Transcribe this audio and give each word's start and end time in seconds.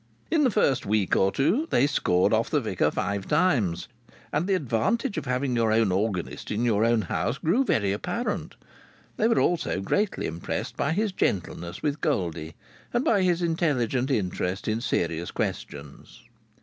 In 0.31 0.43
the 0.43 0.49
first 0.49 0.83
week 0.83 1.15
or 1.15 1.31
two 1.31 1.67
they 1.69 1.85
scored 1.85 2.33
off 2.33 2.49
the 2.49 2.59
vicar 2.59 2.89
five 2.89 3.27
times, 3.27 3.87
and 4.33 4.47
the 4.47 4.55
advantage 4.55 5.15
of 5.15 5.25
having 5.25 5.55
your 5.55 5.71
organist 5.91 6.49
in 6.49 6.65
your 6.65 6.83
own 6.83 7.03
house 7.03 7.37
grew 7.37 7.63
very 7.63 7.91
apparent. 7.91 8.55
They 9.17 9.27
were 9.27 9.39
also 9.39 9.79
greatly 9.79 10.25
impressed 10.25 10.75
by 10.75 10.93
his 10.93 11.11
gentleness 11.11 11.83
with 11.83 12.01
Goldie 12.01 12.55
and 12.91 13.05
by 13.05 13.21
his 13.21 13.43
intelligent 13.43 14.09
interest 14.09 14.67
in 14.67 14.81
serious 14.81 15.29
questions. 15.29 16.23